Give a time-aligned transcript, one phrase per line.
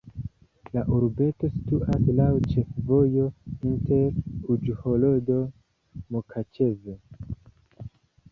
[0.75, 3.25] La urbeto situas laŭ ĉefvojo
[3.71, 4.17] inter
[4.55, 6.97] Uĵhorodo-Mukaĉeve.